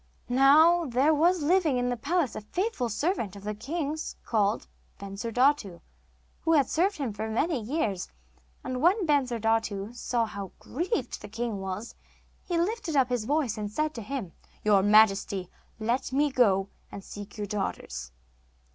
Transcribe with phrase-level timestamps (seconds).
[0.29, 4.65] Now there was living in the palace a faithful servant of the king's called
[4.99, 5.79] Bensurdatu,
[6.39, 8.09] who had served him for many years,
[8.63, 11.93] and when Bensurdatu saw how grieved the king was,
[12.43, 14.31] he lifted up his voice and said to him:
[14.63, 18.11] 'Your majesty, let me go and seek your daughters.